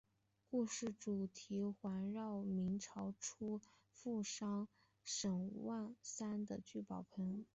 [0.49, 4.67] 故事主题环绕明朝初年富商
[5.03, 7.45] 沈万三的聚宝盆。